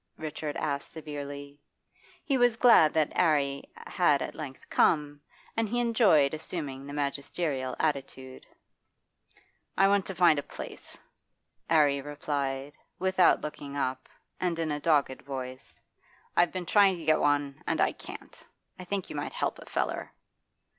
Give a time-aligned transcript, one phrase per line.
[0.17, 1.59] Richard asked severely.
[2.25, 5.21] He was glad that 'Arry had at length come,
[5.55, 8.47] and he enjoyed assuming the magisterial attitude.
[9.77, 10.97] 'I want to find a place,'
[11.69, 14.09] 'Arry replied, without looking up,
[14.39, 15.79] and in a dogged voice.
[16.35, 18.43] 'I've been trying to get one, and I can't.
[18.79, 20.13] I think you might help a feller.